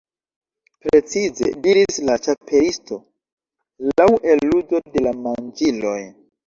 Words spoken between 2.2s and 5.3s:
Ĉapelisto, "laŭ eluzo de la